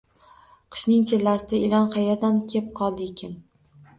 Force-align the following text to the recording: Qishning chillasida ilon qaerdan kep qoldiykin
Qishning 0.75 1.03
chillasida 1.11 1.59
ilon 1.67 1.85
qaerdan 1.97 2.41
kep 2.53 2.71
qoldiykin 2.81 3.37